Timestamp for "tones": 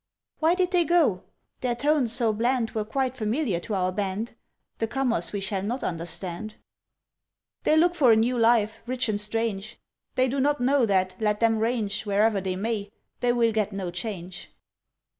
1.75-2.11